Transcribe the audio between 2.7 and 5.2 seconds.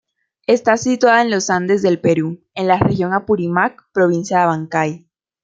Región Apurímac, provincia de Abancay.